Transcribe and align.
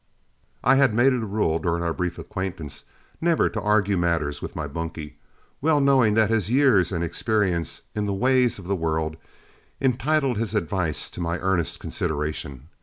I 0.63 0.77
had 0.77 0.95
made 0.95 1.13
it 1.13 1.21
a 1.21 1.27
rule, 1.27 1.59
during 1.59 1.83
our 1.83 1.93
brief 1.93 2.17
acquaintance, 2.17 2.85
never 3.21 3.49
to 3.49 3.61
argue 3.61 3.97
matters 3.99 4.41
with 4.41 4.55
my 4.55 4.67
bunkie, 4.67 5.19
well 5.61 5.79
knowing 5.79 6.15
that 6.15 6.31
his 6.31 6.49
years 6.49 6.91
and 6.91 7.03
experience 7.03 7.83
in 7.93 8.05
the 8.07 8.11
ways 8.15 8.57
of 8.57 8.65
the 8.65 8.75
world 8.75 9.15
entitled 9.79 10.37
his 10.37 10.55
advice 10.55 11.07
to 11.11 11.21
my 11.21 11.37
earnest 11.37 11.79
consideration. 11.79 12.67